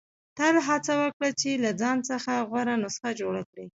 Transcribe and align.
•تل 0.37 0.55
هڅه 0.67 0.93
وکړه 1.01 1.29
چې 1.41 1.49
له 1.63 1.71
ځان 1.81 1.97
څخه 2.09 2.31
غوره 2.49 2.75
نسخه 2.83 3.09
جوړه 3.21 3.41
کړې. 3.49 3.65